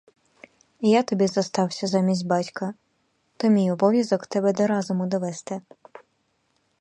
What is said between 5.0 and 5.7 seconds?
довести.